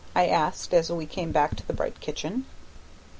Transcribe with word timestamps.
I 0.15 0.25
asked, 0.25 0.73
as 0.73 0.91
we 0.91 1.05
came 1.05 1.31
back 1.31 1.55
to 1.57 1.67
the 1.67 1.73
bright 1.73 1.99
kitchen. 1.99 2.47